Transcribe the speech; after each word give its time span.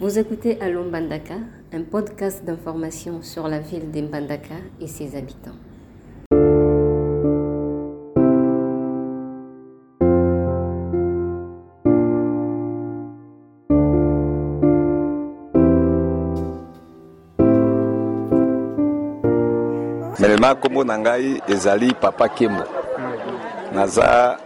Vous 0.00 0.16
écoutez 0.16 0.60
Allo 0.60 0.84
Mbandaka, 0.84 1.34
un 1.72 1.82
podcast 1.82 2.44
d'information 2.44 3.20
sur 3.20 3.48
la 3.48 3.58
ville 3.58 3.90
d'Imbandaka 3.90 4.54
et 4.80 4.86
ses 4.86 5.16
habitants. 5.16 5.50
ezali 21.48 21.92
papa 22.00 22.28
naza 23.74 24.38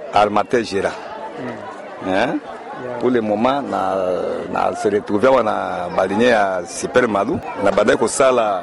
ule 3.03 3.21
moma 3.21 3.63
na 3.63 3.97
na 4.53 4.77
se 4.77 4.89
retrouvewa 4.91 5.43
na 5.43 5.89
baline 5.97 6.25
ya 6.25 6.63
Super 6.67 7.09
Madu 7.09 7.41
na 7.65 7.73
baadaye 7.73 7.97
kusala 7.97 8.63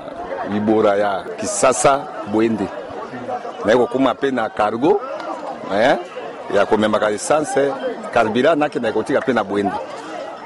ibora 0.55 0.95
ya 0.95 1.23
kisasa 1.37 2.01
bwende 2.31 2.67
na 3.65 3.73
iko 3.73 3.87
kuma 3.87 4.13
pe 4.15 4.31
na 4.31 4.49
cargo 4.49 5.01
eh, 5.73 5.95
ya 6.55 6.65
komemaka 6.65 7.09
lisanse 7.09 7.73
karbira 8.13 8.55
nake 8.55 8.79
na 8.79 8.89
ikotika 8.89 9.21
pe 9.21 9.33
na 9.33 9.43
bwende 9.43 9.75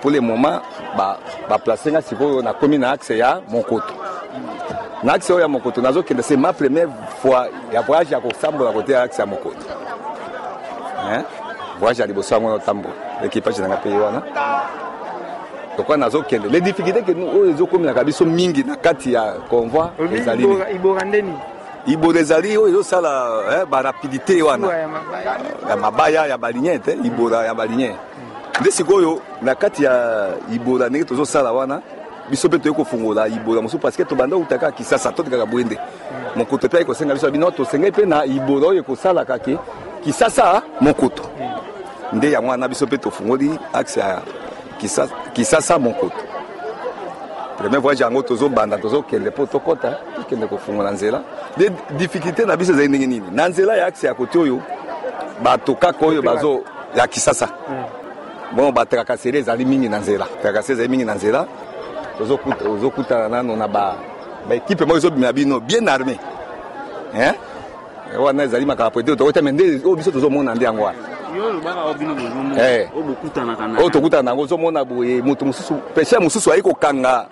pule 0.02 0.20
moma 0.20 0.62
baplacenga 1.50 1.98
ba 2.02 2.08
sikoyo 2.08 2.42
nakomi 2.42 2.78
na 2.78 2.92
axe 2.92 3.18
ya 3.18 3.40
mokoto 3.50 3.94
na 5.04 5.14
axe 5.14 5.34
oyo 5.34 5.42
ya 5.42 5.48
mokoto 5.48 5.82
nazokende 5.82 6.24
se 6.24 6.38
ma 6.38 6.54
première 6.54 6.90
fois 7.22 7.48
ya 7.74 7.82
voyage 7.82 8.14
ya 8.16 8.22
kosambola 8.22 8.72
kote 8.72 8.92
ya 8.94 9.02
axe 9.04 9.22
ya 9.22 9.26
mokoto 9.26 9.66
eh? 11.14 11.22
voyage 11.80 12.02
ya 12.02 12.08
liboso 12.08 12.36
yango 12.36 12.50
naotambola 12.50 12.96
ekipage 13.26 13.60
na 13.62 13.68
nga 13.72 13.78
mpe 13.80 13.90
ye 13.90 14.00
wana 14.00 14.22
lokwa 15.78 15.98
nazokende 15.98 16.46
le 16.52 16.62
difficulté 16.62 17.02
ke 17.02 17.12
oyo 17.12 17.50
ezokomelaka 17.50 18.04
biso 18.04 18.26
mingi 18.26 18.64
na 18.64 18.76
kati 18.76 19.14
ya 19.14 19.32
convoi 19.50 19.88
ezali 20.16 20.48
ibora 20.76 21.06
ndeni 21.06 21.34
ibora 21.88 22.20
ezali 22.20 22.58
oyo 22.58 22.68
ezosala 22.68 23.66
barapidité 23.70 24.42
wana 24.42 24.68
ya 25.70 25.78
mabaya 25.78 26.26
ya 26.28 26.38
balinien 26.38 26.80
te 26.82 26.92
ibora 27.04 27.46
ya 27.46 27.54
balinien 27.54 27.96
nde 28.62 28.72
sikoyo 28.72 29.20
na 29.42 29.56
kati 29.56 29.84
ya 29.84 30.28
ibora 30.54 30.90
ndenge 30.90 31.06
tozosala 31.06 31.52
wana 31.52 31.82
biso 32.30 32.48
mpe 32.48 32.58
toyei 32.60 32.76
kofungola 32.76 33.28
ibora 33.28 33.62
mosusu 33.62 33.80
parceke 33.80 34.06
tobanda 34.06 34.38
kutaka 34.38 34.72
kisasa 34.72 35.12
totekaka 35.12 35.46
bwende 35.46 35.78
mokoto 36.36 36.68
mpe 36.68 36.78
aye 36.78 36.86
kosenga 36.86 37.14
biso 37.14 37.26
ya 37.26 37.32
bino 37.32 37.52
tosengeli 37.52 37.92
mpe 37.92 38.06
na 38.06 38.26
ibora 38.26 38.68
oyo 38.68 38.80
ekosalaka 38.80 39.40
ke 39.40 39.58
kisasa 40.04 40.62
mokoto 40.82 41.24
hmm. 41.24 41.73
nde 42.12 42.30
yango 42.32 42.48
wana 42.52 42.68
biso 42.68 42.86
mpe 42.86 42.98
tofungoli 42.98 43.60
axe 43.74 44.00
ya 44.00 44.22
kisasa 45.34 45.80
monkoto 45.80 46.16
premier 47.58 47.82
voyage 47.82 48.04
yango 48.04 48.22
tozobanda 48.22 48.78
tozokende 48.78 49.30
mpo 49.30 49.44
tokɔta 49.46 49.98
tokende 50.16 50.48
kofungola 50.48 50.92
nzela 50.92 51.22
nde 51.58 51.72
difficulté 51.98 52.46
na 52.46 52.58
biso 52.58 52.74
ezali 52.74 52.88
ndenge 52.88 53.08
nini 53.08 53.26
na 53.32 53.48
nzela 53.48 53.76
ya 53.76 53.86
axe 53.86 54.08
ya 54.08 54.14
kote 54.14 54.40
oyo 54.40 54.62
bato 55.44 55.76
kaka 55.76 56.06
oyo 56.06 56.22
bazo 56.22 56.64
ya 56.96 57.08
kisasa 57.08 57.48
hmm. 57.48 57.84
bon 58.58 58.72
batrakasere 58.72 59.40
ezali 59.40 59.66
mingi 59.66 59.90
na 59.90 60.00
nzela 60.00 60.28
trakasere 60.42 60.74
ezali 60.74 60.90
mingi 60.90 61.06
na 61.06 61.14
nzela 61.16 61.48
ozokutana 62.78 63.30
nano 63.30 63.56
na 63.56 63.68
baekipe 64.50 64.86
moko 64.86 64.98
ezobimela 64.98 65.34
bino 65.34 65.60
bien 65.60 65.86
armé 65.88 66.18
wana 68.20 68.44
ezali 68.44 68.66
makambo 68.66 68.92
po 68.92 69.00
ete 69.00 69.16
tokotame 69.16 69.52
nde 69.52 69.82
oyo 69.86 69.96
biso 69.96 70.12
tozomona 70.12 70.56
nde 70.56 70.66
yango 70.66 70.84
wana 70.84 71.13
Eh. 72.58 72.88
oyo 73.78 73.90
tokutana 73.90 74.24
nango 74.24 74.42
ozomona 74.44 74.86
boye 74.86 75.22
moto 75.22 75.46
mosusu 75.46 75.74
peshe 75.96 76.20
mosusu 76.20 76.52
ayi 76.52 76.62
kokanga 76.62 77.26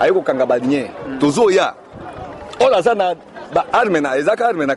ayi 0.00 0.12
kokanga 0.12 0.46
badinye 0.46 0.90
hmm. 1.08 1.18
tozoya 1.18 1.72
oyo 2.60 2.76
aza 2.76 2.94
na 2.94 3.14
baarme 3.54 4.00
na 4.00 4.16
ezaka 4.16 4.48
arme 4.48 4.66
na 4.66 4.76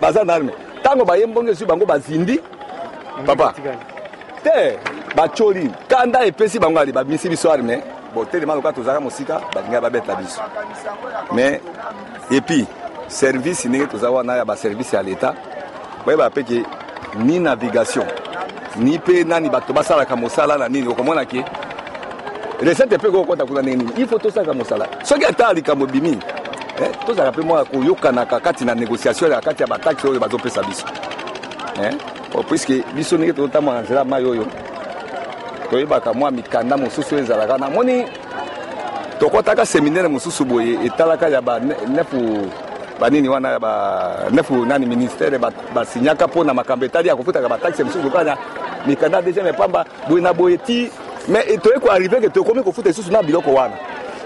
baza 0.00 0.24
na 0.24 0.34
arme 0.34 0.52
ntango 0.80 1.04
baye 1.04 1.26
mbongo 1.26 1.50
esui 1.50 1.66
bango 1.66 1.84
bazindi 1.86 2.40
papa 3.26 3.52
te 4.42 4.78
bacoli 5.14 5.70
kanda 5.88 6.24
epesi 6.24 6.58
bango 6.58 6.78
ali 6.80 6.92
babimisi 6.92 7.28
biso 7.28 7.52
arme 7.52 7.82
bo 8.14 8.24
telema 8.24 8.54
loka 8.54 8.72
tozalaka 8.72 9.00
mosika 9.00 9.40
balingai 9.54 9.80
babeta 9.82 10.16
biso 10.16 10.40
mais 11.34 11.60
epuis 12.30 12.66
service 13.08 13.68
ndenge 13.68 13.86
toza 13.86 14.10
wana 14.10 14.36
ya 14.36 14.44
baservice 14.44 14.96
ya 14.96 15.02
leta 15.02 15.34
boyeba 16.06 16.30
peke 16.30 16.62
ni 17.24 17.38
navigation 17.38 18.06
ni 18.76 18.98
mpe 18.98 19.24
nani 19.24 19.50
bato 19.50 19.72
basalaka 19.72 20.16
mosala 20.16 20.56
na 20.58 20.68
nini 20.68 20.88
okomonaki 20.88 21.42
recete 22.60 22.96
mpe 22.96 23.10
kokota 23.10 23.46
kuna 23.46 23.62
ndenge 23.62 23.76
nini 23.84 24.02
ifo 24.02 24.18
tosalaka 24.18 24.54
mosala 24.54 24.88
soki 25.02 25.24
ata 25.24 25.52
likambo 25.52 25.84
ebimi 25.84 26.18
eh, 26.82 26.90
tozalaka 27.06 27.32
mpe 27.38 27.46
mwa 27.46 27.64
koyokanaka 27.64 28.40
kati 28.40 28.64
na 28.64 28.74
négociation 28.74 29.30
ya 29.32 29.40
kati 29.40 29.62
ya 29.62 29.66
bataxe 29.68 30.08
oyo 30.08 30.20
bazopesa 30.20 30.62
biso 30.62 30.86
eh, 31.84 31.94
oh, 32.34 32.42
puiske 32.42 32.84
biso 32.94 33.16
ndenge 33.16 33.32
tozotambola 33.32 33.76
na 33.76 33.82
nzela 33.82 34.04
mai 34.04 34.24
oyo 34.24 34.46
toyebaka 35.70 36.12
mwa 36.14 36.30
mikanda 36.30 36.76
mosusu 36.76 37.14
oyo 37.14 37.24
ezalaka 37.24 37.58
namoni 37.58 38.04
tokɔtaka 39.20 39.62
séminaire 39.64 40.08
mosusu 40.08 40.44
boye 40.44 40.78
etalaka 40.86 41.28
ya 41.28 41.40
ba 41.42 41.60
nefu 41.88 42.48
banini 43.00 43.28
wana 43.28 43.58
ba 43.60 44.16
nefu 44.30 44.66
nani 44.66 44.86
ministere 44.86 45.38
basinyaka 45.74 46.26
mpo 46.26 46.44
na 46.44 46.54
makambo 46.54 46.84
etali 46.84 47.08
ya 47.08 47.16
kofutaka 47.16 47.48
bataxe 47.48 47.84
mosusu 47.84 48.10
kana 48.10 48.36
mikanda 48.86 49.20
deuxième 49.22 49.46
epamba 49.48 49.84
boye 50.08 50.22
na 50.22 50.32
boye 50.32 50.56
ti 50.58 50.90
me 51.28 51.38
e 51.40 51.58
toyei 51.58 51.80
koarrive 51.80 52.20
ke 52.20 52.28
tokomi 52.28 52.62
kofuta 52.62 52.88
lisusu 52.88 53.12
na 53.12 53.22
biloko 53.22 53.52
wana 53.54 53.74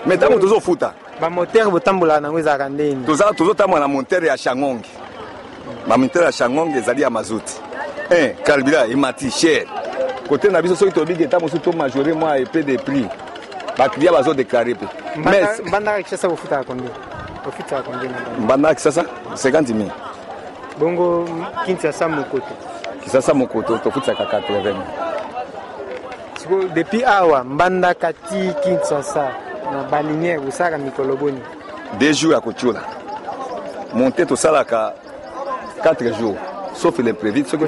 me 0.06 0.16
ntango 0.16 0.38
tozofuta 0.38 0.92
bamotere 1.20 1.70
botambolaka 1.70 2.20
nango 2.20 2.38
ezalaka 2.38 2.68
ndeni 2.68 3.04
tozotambola 3.06 3.80
na 3.80 3.88
motere 3.88 4.28
ya 4.28 4.36
shangonge 4.36 4.88
bamotere 5.88 6.24
ya 6.24 6.32
shangonge 6.32 6.78
ezali 6.78 7.02
ya 7.02 7.10
mazuti 7.10 7.52
carbira 8.42 8.84
eh, 8.86 8.92
emati 8.92 9.30
cher 9.30 9.66
kote 10.28 10.48
na 10.48 10.62
biso 10.62 10.76
soki 10.76 10.92
tobiki 10.92 11.24
ntango 11.24 11.44
mosusu 11.44 11.62
tomajore 11.62 12.12
mwa 12.12 12.38
epe 12.38 12.62
de 12.62 12.78
prix 12.78 13.06
baklia 13.78 14.12
bazodeklare 14.12 14.76
mpe 15.16 17.06
profite 17.40 17.72
ya 17.74 17.82
combien 17.82 18.10
mbanda 18.38 18.74
kisasa 18.74 19.04
50000 19.34 19.90
bongo 20.78 21.28
kinshasa 21.66 22.08
mokoto 22.08 22.46
kisasa 23.04 23.34
mokoto 23.34 23.78
tofutisaka 23.78 24.24
80 24.24 24.74
sikoyo 26.40 26.68
depuis 26.68 27.04
awa 27.04 27.44
mbanda 27.44 27.94
kati 27.94 28.50
kinshasa 28.62 29.34
na 29.72 29.82
balinière 29.90 30.48
osalaka 30.48 30.78
mikolo 30.78 31.16
boni 31.16 31.40
deux 31.98 32.14
jours 32.20 32.34
ya 32.34 32.40
kotiola 32.40 32.80
monte 33.94 34.26
tosalaka 34.26 34.92
4 35.84 36.12
jours 36.18 36.36
sauf 36.74 36.98
l'imprévide 36.98 37.46
soki 37.48 37.64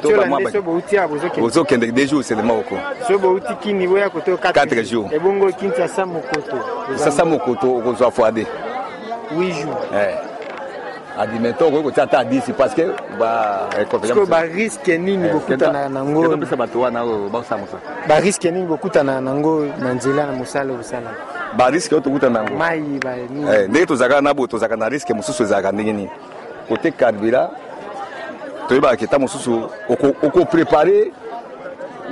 tobozokende 1.34 1.92
deux 1.92 2.06
jours 2.10 2.24
seulement 2.24 2.58
oko 2.58 2.76
so 3.06 3.18
bouti 3.18 3.54
kini 3.60 3.86
boya 3.86 4.10
koto 4.10 4.34
4 4.36 4.84
jours 4.84 5.12
ebongo 5.12 5.52
kinshasa 5.52 6.06
mokoto 6.06 6.56
kinshasa 6.86 7.24
mokoto 7.24 7.76
okozwa 7.76 8.10
fois 8.10 8.32
2 8.34 8.46
8 9.37 9.62
jours 9.62 9.84
eh. 9.94 10.15
admeton 11.19 11.65
ah, 11.66 11.69
okoki 11.69 11.82
kotia 11.84 12.03
ata 12.03 12.19
adisi 12.19 12.53
parce 12.53 12.75
que 12.75 12.91
bariske 14.28 14.98
nini 14.98 15.28
bokutana 15.28 15.88
nangoopesa 15.88 16.56
bato 16.56 16.81
wana 16.81 17.03
oyo 17.04 17.28
bakosala 17.28 17.60
mosala 17.60 17.82
bariske 18.09 18.50
nini 18.50 18.66
bokutana 18.66 19.20
nango 19.20 19.65
na 19.81 19.93
nzela 19.94 20.26
na 20.26 20.32
mosala 20.32 20.72
osala 20.72 21.10
bariske 21.56 21.94
oyo 21.94 22.00
tokutana 22.04 22.38
yango 22.38 22.54
mai 22.56 22.81
banini 23.04 23.50
eh, 23.50 23.69
ndenge 23.69 23.87
tozalaka 23.87 24.20
na 24.20 24.34
boye 24.34 24.48
tozalaka 24.48 24.76
na 24.76 24.88
riske 24.88 25.15
mosusu 25.15 25.43
ezalaka 25.43 25.72
ndenge 25.72 25.93
nini 25.93 26.10
kote 26.69 26.91
carburant 26.91 27.50
toyebaka 28.69 28.97
keta 28.97 29.19
mosusu 29.19 29.69
okoprépare 30.22 31.10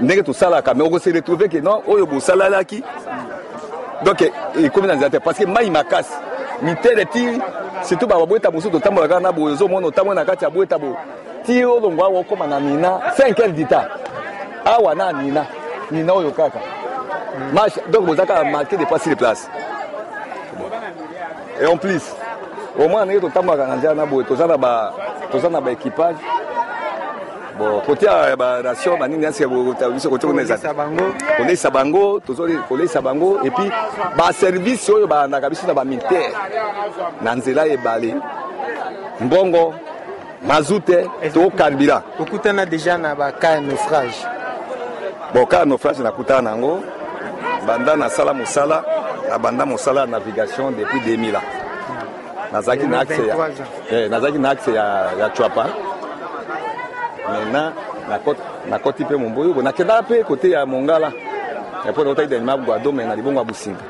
ndenge 0.02 0.22
tosalaka 0.22 0.74
mais 0.74 0.86
okose 0.86 1.10
retrouve 1.12 1.48
ke 1.48 1.60
non 1.60 1.80
oyo 1.86 2.06
bosalalaki 2.06 2.82
donc 4.04 4.20
ekomi 4.64 4.86
na 4.86 4.94
nzela 4.96 5.10
te 5.10 5.16
parce 5.20 5.38
que 5.38 5.46
mai 5.46 5.70
makasi 5.70 6.12
mitere 6.62 7.04
ti 7.04 7.40
surtout 7.82 8.08
bababweta 8.10 8.50
mosusu 8.50 8.70
totambola 8.70 9.08
kaka 9.08 9.20
na 9.20 9.32
boye 9.32 9.52
ozomona 9.54 9.86
otambola 9.88 10.20
na 10.20 10.24
kati 10.24 10.44
ya 10.44 10.50
bweta 10.50 10.78
boye 10.78 10.94
ti 11.46 11.64
olongwa 11.64 12.06
awa 12.06 12.20
okóma 12.20 12.46
na 12.46 12.60
nina 12.60 12.88
5 13.16 13.34
heure 13.36 13.52
dita 13.52 13.88
awa 14.64 14.94
na 14.94 15.12
nina 15.12 15.46
nina 15.90 16.12
oyo 16.12 16.30
kaka 16.30 16.58
match 17.54 17.76
donc 17.90 18.06
boza 18.06 18.26
kaka 18.26 18.44
marke 18.44 18.76
de 18.76 18.84
pas 18.86 18.98
sur 18.98 19.16
place 19.16 19.48
et 21.60 21.66
en 21.66 21.76
plus 21.76 22.02
au 22.78 22.88
moins 22.88 23.04
ndenge 23.04 23.20
totambolaka 23.20 23.66
na 23.66 23.76
nzela 23.76 23.94
na 23.94 24.06
boye 24.06 24.24
toza 25.30 25.48
na 25.50 25.60
baéquipage 25.60 26.18
bon 27.60 27.80
kotia 27.82 28.34
baration 28.36 28.96
banini 28.98 29.20
nyonso 29.22 29.44
biso 29.92 30.08
kotia 30.10 30.28
koleisa 31.38 31.70
bango 31.70 32.20
tozokoleisa 32.20 33.02
bango 33.02 33.38
epuis 33.44 33.70
baservisi 34.16 34.92
oyo 34.92 35.06
balandaka 35.06 35.50
biso 35.50 35.66
na 35.66 35.74
bamilitaire 35.74 36.32
na 37.20 37.34
nzela 37.34 37.66
ebale 37.66 38.14
mbongo 39.20 39.74
mazute 40.46 41.04
to 41.34 41.50
carburant 41.50 42.02
okutana 42.18 42.64
déjà 42.64 42.96
na 42.98 43.14
bacar 43.14 43.60
naufrage 43.60 44.24
bon 45.34 45.44
car 45.46 45.66
naufrage 45.66 46.02
nakutana 46.02 46.42
na 46.42 46.50
yango 46.50 46.82
banda 47.66 47.96
nasala 47.96 48.32
mosala 48.32 48.82
na 49.28 49.38
banda 49.38 49.66
mosala 49.66 50.00
ya 50.00 50.06
navigation 50.06 50.74
depuis 50.76 51.00
2000 51.04 51.40
nazalaki 52.52 52.86
na 54.38 54.46
axe 54.50 54.72
ya 54.74 55.12
eh, 55.20 55.32
chwapa 55.32 55.66
maintenant 57.30 57.72
nakɔti 58.70 59.04
mpe 59.04 59.14
momboyi 59.16 59.52
bo 59.54 59.62
nakendaka 59.62 60.02
mpe 60.02 60.22
kote 60.24 60.50
ya 60.50 60.66
mongala 60.66 61.12
epo 61.88 62.04
naotaki 62.04 62.28
dernièrement 62.28 62.64
guado 62.64 62.92
me 62.92 63.04
na 63.04 63.14
libongo 63.16 63.38
ya 63.40 63.44
businga 63.44 63.80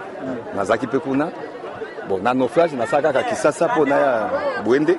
nazalaki 0.57 0.87
mpe 0.87 0.99
kuna 0.99 1.29
bon 2.09 2.21
na 2.23 2.35
naufrage 2.35 2.77
nasala 2.77 3.03
kaka 3.13 3.23
kisasa 3.23 3.69
mpo 3.69 3.85
naya 3.87 4.31
bwende 4.65 4.95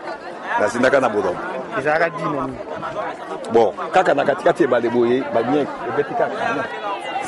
nazindaka 0.60 1.00
na 1.00 1.10
bolombo 1.10 1.40
ezalaka 1.80 2.10
dinami 2.10 2.56
bon 3.54 3.74
kaka 3.94 4.14
na 4.14 4.26
katikati 4.26 4.64
ebale 4.64 4.90
boye 4.90 5.24
baniek 5.34 5.68
ebeti 5.90 6.14
kaka 6.14 6.66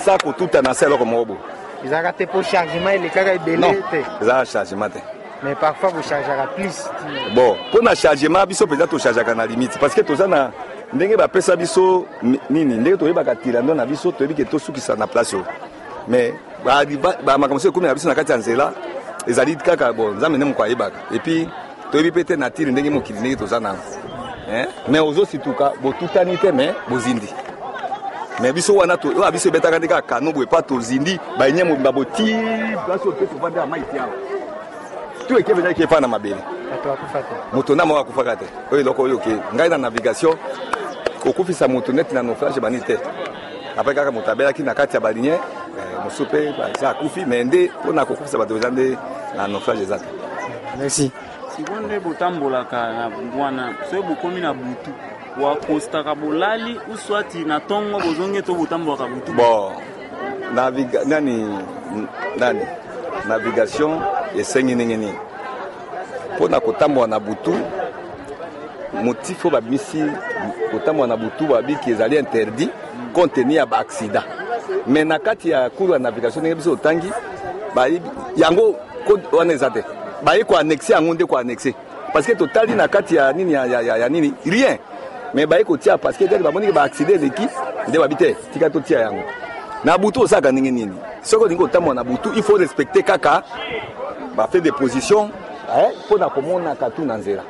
sa 0.04 0.18
kotuta 0.18 0.62
na 0.62 0.74
se 0.74 0.86
eloko 0.86 1.06
moko 1.06 1.26
boye 1.26 1.40
ezalaka 1.86 2.14
te 2.14 2.26
mpo 2.26 2.42
chargement 2.42 2.96
elekaka 2.96 3.34
ebele 3.34 3.74
te 3.92 4.02
ezalaka 4.22 4.46
chargement 4.46 4.90
te 4.94 5.00
mais 5.44 5.56
parfois 5.56 5.92
bochargeaka 5.92 6.48
plus 6.56 6.90
bon 7.36 7.56
mpo 7.70 7.82
na 7.82 7.96
chargement 7.96 8.46
biso 8.46 8.66
mpenza 8.66 8.88
tochargeaka 8.88 9.36
na 9.36 9.46
limite 9.46 9.78
parce 9.80 9.94
que 9.96 10.02
toza 10.02 10.28
na 10.28 10.52
ndenge 10.96 11.18
bapesa 11.18 11.56
biso 11.56 12.06
nini 12.50 12.74
ndenge 12.78 12.98
toyebaka 12.98 13.36
tirando 13.36 13.74
na 13.74 13.86
biso 13.86 14.12
toyebi 14.12 14.34
ke 14.34 14.46
tosukisa 14.46 14.96
na 14.96 15.08
place 15.08 15.36
oyo 15.36 15.46
me 16.08 16.34
bamakambo 17.26 17.60
so 17.60 17.70
ekómi 17.72 17.84
na 17.88 17.94
biso 17.94 18.08
na 18.10 18.16
kati 18.16 18.32
ya 18.32 18.38
nzela 18.38 18.74
ezali 19.28 19.56
kaka 19.56 19.94
bon 19.94 20.18
nzambe 20.18 20.38
nde 20.38 20.46
moko 20.46 20.64
ayebaka 20.64 20.98
epuis 21.16 21.48
toyebi 21.92 22.10
mpe 22.12 22.24
te 22.24 22.36
na 22.36 22.50
tire 22.50 22.72
ndenge 22.72 22.90
mokili 22.90 23.20
ndenge 23.20 23.36
toza 23.36 23.60
nango 23.60 23.82
me 24.88 25.00
ozosituka 25.00 25.72
botutani 25.82 26.38
te 26.38 26.52
me 26.52 26.74
bozindi 26.90 27.28
me 28.40 28.54
biso 28.54 28.76
wana 28.76 28.94
oyo 29.04 29.32
biso 29.32 29.50
ebetaka 29.50 29.80
nde 29.80 29.88
kaka 29.88 30.02
kano 30.02 30.32
boye 30.32 30.46
mpa 30.46 30.62
tozindi 30.62 31.20
baenye 31.40 31.64
mobimba 31.64 31.92
boti 31.92 32.36
place 32.86 33.02
oyo 33.04 33.16
mpe 33.18 33.26
tovanda 33.28 33.60
ya 33.62 33.66
mai 33.68 33.82
te 33.82 33.98
awa 34.00 34.14
tu 35.28 35.40
ekebe 35.40 35.60
nde 35.62 35.70
ekepa 35.72 36.00
na 36.00 36.08
mabele 36.08 36.44
moto 37.54 37.76
nde 37.76 37.84
moko 37.84 38.00
akufaka 38.00 38.36
te 38.36 38.46
oyo 38.72 38.82
eloko 38.82 39.02
oyo 39.04 39.16
oke 39.16 39.38
ngai 39.56 39.70
na 39.70 39.78
navigation 39.78 40.38
okufisa 41.30 41.68
moto 41.68 41.92
neti 41.92 42.16
na 42.16 42.24
naufrage 42.24 42.60
bandi 42.60 42.80
te 42.80 43.00
apres 43.78 43.96
kaka 43.96 44.12
moto 44.12 44.32
abelaki 44.32 44.64
na 44.64 44.74
kati 44.74 44.96
ya 44.96 45.00
balinier 45.02 45.34
eh, 45.36 46.04
mosusu 46.04 46.24
mpe 46.24 46.54
baza 46.58 46.90
akufi 46.90 47.26
me 47.26 47.44
nde 47.44 47.72
mpona 47.84 48.06
kokufisa 48.06 48.38
bato 48.38 48.58
eza 48.58 48.70
nde 48.70 48.98
na 49.38 49.48
naufrage 49.48 49.82
eza 49.84 50.00
te 50.00 50.06
merci 50.78 51.12
sikoyo 51.56 51.80
nde 51.82 52.00
botambolaka 52.00 52.94
na 52.94 53.10
bwana 53.10 53.76
soki 53.92 54.08
bokomi 54.08 54.42
na 54.42 54.54
butu 54.54 54.92
wakostaka 55.42 56.16
bolali 56.16 56.80
uswati 56.94 57.40
na 57.46 57.58
ntongo 57.58 58.00
bozongi 58.00 58.42
to 58.42 58.54
botambolaka 58.54 59.08
butu 59.08 59.34
bon 59.34 59.74
naviga 60.54 61.04
nani 61.06 61.50
nani 62.38 62.66
navigation 63.28 64.02
esengi 64.38 64.76
ndenge 64.76 64.98
nini 64.98 65.16
mpona 66.36 66.60
kotambola 66.60 67.08
na 67.08 67.20
butu 67.20 67.56
motif 69.02 69.46
oyo 69.46 69.54
babimisi 69.54 70.04
kotambola 70.72 71.08
na 71.08 71.18
butu 71.18 71.46
babiki 71.48 71.90
ezali 71.92 72.16
interdit 72.18 72.70
contenu 73.14 73.52
ya 73.52 73.66
baaccident 73.66 74.26
me 74.88 75.04
na 75.04 75.20
kati 75.20 75.50
ya 75.50 75.70
cour 75.70 75.92
ya 75.92 76.00
navigation 76.00 76.40
ndenge 76.40 76.56
biso 76.56 76.72
otangi 76.72 77.12
yango 78.38 78.76
wana 79.32 79.54
eza 79.54 79.70
te 79.70 79.84
baye 80.24 80.44
koannexe 80.44 80.94
yango 80.94 81.14
nde 81.14 81.26
koannexe 81.26 81.74
parce 82.14 82.26
que 82.28 82.36
totali 82.36 82.74
na 82.74 82.88
kati 82.88 83.16
ya 83.16 83.34
nini 83.34 83.54
ya, 83.54 83.66
ya, 83.66 83.82
ya, 83.82 83.98
ya 83.98 84.10
nini 84.10 84.34
rien 84.46 84.78
me 85.34 85.46
baye 85.46 85.64
kotia 85.64 85.98
parce 85.98 86.18
que 86.18 86.28
tete 86.28 86.44
bamoniki 86.44 86.74
baaccident 86.74 87.22
eleki 87.24 87.48
nde 87.88 88.00
babi 88.00 88.16
te 88.16 88.36
tika 88.54 88.70
totia 88.70 89.00
yango 89.00 89.24
na 89.84 89.98
butu 89.98 90.22
osaka 90.22 90.52
ndenge 90.52 90.72
nini 90.72 90.94
soki 91.22 91.44
olingi 91.44 91.62
kotambola 91.64 91.94
na 91.96 92.04
butu 92.04 92.30
il 92.36 92.44
faut 92.44 92.60
respecte 92.62 93.02
kaka 93.04 93.44
bafait 94.38 94.62
de 94.64 94.72
position 94.72 95.30
eh, 95.78 95.90
mpo 96.06 96.16
eh, 96.16 96.20
na 96.22 96.30
komonaka 96.30 96.90
tu 96.90 97.02
na 97.06 97.18
nzela 97.18 97.44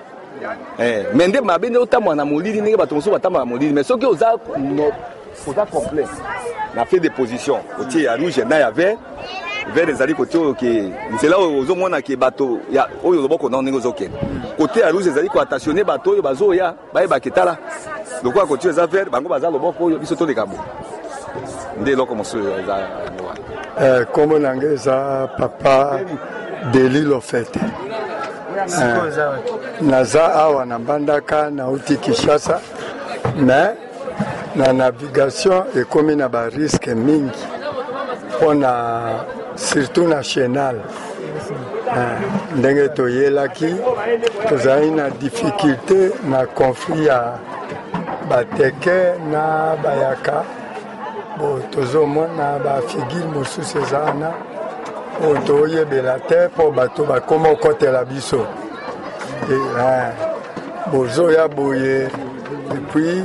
Eh, 0.80 1.08
me 1.14 1.28
nde 1.28 1.42
mabe 1.42 1.70
nde 1.70 1.80
otambola 1.80 2.16
na 2.16 2.26
molili 2.26 2.62
ndenge 2.62 2.78
bato 2.78 2.96
mosusu 2.96 3.12
batambola 3.12 3.46
na 3.46 3.52
molili 3.52 3.74
mais 3.74 3.88
soki 3.88 4.06
oza 4.06 4.36
oza 5.48 5.66
complet 5.66 6.08
na 6.76 6.86
fait 6.86 7.00
de 7.00 7.10
position 7.10 7.60
otie 7.80 8.04
ya 8.04 8.16
rouge 8.16 8.44
na 8.46 8.58
ya 8.58 8.72
vert 8.72 8.98
vert 9.74 9.90
ezali 9.90 10.14
kote 10.14 10.36
oyo 10.38 10.54
ke 10.54 10.92
nzela 11.16 11.38
oyo 11.38 11.60
ozomona 11.60 12.02
ke 12.02 12.16
bato 12.16 12.60
oyo 13.04 13.22
loboko 13.22 13.50
nao 13.50 13.62
ndenge 13.62 13.78
ozokende 13.78 14.18
kote 14.58 14.80
ya 14.80 14.92
rouge 14.92 15.10
ezali 15.10 15.30
koattentionne 15.30 15.84
bato 15.84 16.12
oyo 16.12 16.22
bazoya 16.22 16.74
bayebake 16.94 17.30
tala 17.32 17.58
lokola 18.24 18.46
kote 18.46 18.68
oyo 18.68 18.74
eza 18.74 18.86
vert 18.88 19.10
bango 19.10 19.30
baza 19.30 19.50
loboko 19.50 19.86
oyo 19.86 19.98
biso 20.00 20.16
toleka 20.16 20.46
bo 20.46 20.58
nde 21.82 21.92
eloko 21.92 22.16
mosusu 22.16 22.40
eza 22.64 22.78
nkombo 24.04 24.36
eh, 24.36 24.42
na 24.42 24.56
ngai 24.58 24.74
eza 24.74 25.30
papa 25.40 26.00
deli 26.74 27.02
lofete 27.02 27.60
Eh, 28.64 29.42
naza 29.82 30.34
awa 30.34 30.66
na 30.66 30.80
mbandaka 30.80 31.50
nauti 31.50 31.96
kinshasa 31.98 32.60
me 33.36 33.76
na 34.56 34.74
navigation 34.74 35.64
ekomi 35.76 36.16
na 36.16 36.30
bariske 36.30 36.96
mingi 36.96 37.44
mpona 38.30 38.72
surtout 39.56 40.08
national 40.08 40.76
eh, 41.88 42.20
ndenge 42.56 42.88
toyelaki 42.90 43.76
tozali 44.50 44.92
na 44.92 45.10
difikulté 45.10 46.12
na 46.30 46.46
conflit 46.46 47.08
ya 47.08 47.20
bateke 48.30 49.00
na 49.32 49.76
bayaka 49.84 50.36
bo 51.38 51.60
tozomona 51.72 52.60
bafigure 52.66 53.26
mosusu 53.34 53.78
eza 53.84 54.00
wana 54.00 54.30
oyo 55.22 55.32
oh, 55.32 55.38
toyebela 55.46 56.20
te 56.20 56.48
mpo 56.48 56.72
bato 56.72 57.06
bakoma 57.06 57.50
okotela 57.50 58.06
biso 58.06 58.48
eh, 59.52 60.12
bozoya 60.92 61.48
boye 61.48 62.10
epuis 62.72 63.24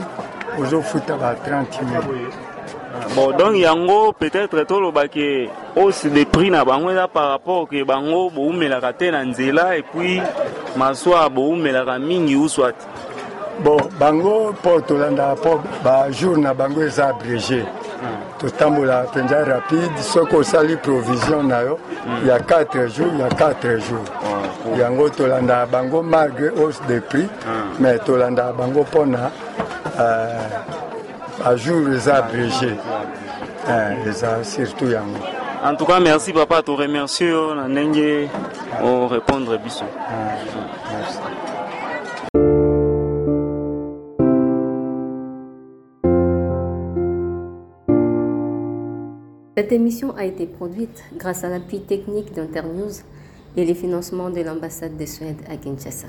futa 0.83 1.15
ba 1.17 1.35
000 1.45 3.15
bon 3.15 3.31
donc 3.37 3.57
yango 3.57 4.13
peut-être 4.13 4.63
que 5.07 5.47
hausse 5.75 6.05
des 6.05 6.25
prix 6.25 6.51
na 6.51 6.63
bango 6.63 6.89
eza 6.89 7.07
par 7.07 7.29
rapport 7.29 7.67
ke 7.67 7.83
bango 7.83 8.29
boumelaka 8.29 8.93
te 8.93 9.11
na 9.11 9.23
nzela 9.23 9.69
de 9.77 11.29
boumelaka 11.33 11.99
mingi 11.99 12.35
ou 12.35 12.47
bon 13.63 13.77
bango 13.99 14.51
mpo 14.51 14.77
mpo 14.79 15.59
bajour 15.83 16.37
na 16.37 16.53
bango 16.53 16.81
abrégé 16.99 17.65
totambola 18.37 19.03
mpenza 19.03 19.45
rapide 19.45 20.01
soko 20.01 20.37
osali 20.37 20.77
provision 20.77 21.47
na 21.47 21.57
yo 21.57 21.79
ya 22.27 22.39
4 22.39 22.89
jours 22.95 22.99
ya 23.19 23.29
4 23.29 23.53
jours 23.79 24.03
yango 24.79 25.09
tolanda 25.09 25.65
bango 25.65 26.01
malgré 26.03 26.49
hausse 26.49 26.81
de 26.87 26.99
prix 27.01 27.29
mais 27.79 27.99
tolanda 28.05 28.53
bango 28.53 28.81
mpona 28.83 29.31
bajour 31.45 31.87
euh, 31.87 31.95
eza 31.95 32.15
abrégé 32.15 32.77
eza 34.07 34.27
hein, 34.35 34.43
surtout 34.43 34.89
yango 34.91 35.19
en 35.63 35.75
tout 35.75 35.85
cas 35.87 35.99
merci 35.99 36.31
papa 36.31 36.61
remercie 36.77 37.25
yo 37.27 37.55
na 37.55 37.67
ndenge 37.67 38.29
orépondre 38.81 39.57
biso 39.59 39.83
merci. 39.83 40.47
Cette 49.59 49.73
émission 49.73 50.15
a 50.15 50.23
été 50.23 50.45
produite 50.45 51.03
grâce 51.17 51.43
à 51.43 51.49
l'appui 51.49 51.81
technique 51.81 52.31
d'Internews 52.31 53.03
et 53.57 53.65
les 53.65 53.73
financements 53.75 54.29
de 54.29 54.39
l'ambassade 54.39 54.95
de 54.95 55.05
Suède 55.05 55.41
à 55.49 55.57
Kinshasa. 55.57 56.07